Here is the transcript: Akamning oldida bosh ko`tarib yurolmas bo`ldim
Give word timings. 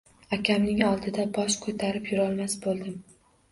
Akamning 0.37 0.81
oldida 0.85 1.27
bosh 1.37 1.59
ko`tarib 1.67 2.11
yurolmas 2.15 2.59
bo`ldim 2.67 3.01